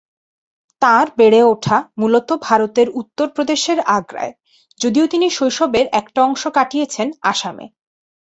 তাঁর 0.81 1.05
বেড়ে 1.17 1.41
ওঠা 1.43 1.77
মূলত 1.97 2.29
ভারতের 2.41 2.87
উত্তরপ্রদেশের 3.01 3.79
আগ্রায়, 3.97 4.33
যদিও 4.79 5.05
তিনি 5.07 5.27
শৈশবের 5.29 5.85
একটা 5.99 6.19
অংশ 6.27 6.43
কাটিয়েছেন 6.57 7.07
আসামে। 7.31 7.65